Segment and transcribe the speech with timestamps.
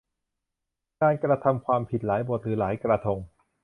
[1.01, 3.19] การกระทำความผิดหลายบทหรือหลายกระทง